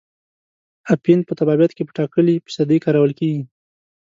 اپین 0.95 1.19
په 1.27 1.33
طبابت 1.39 1.71
کې 1.73 1.83
په 1.85 1.91
ټاکلې 1.97 2.41
فیصدۍ 2.45 2.77
کارول 2.85 3.11
کیږي. 3.19 3.41